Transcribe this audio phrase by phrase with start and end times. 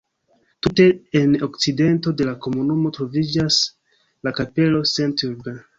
[0.67, 0.87] Tute
[1.19, 3.63] en okcidento de la komunumo troviĝas
[4.29, 5.67] la kapelo St-Urbain.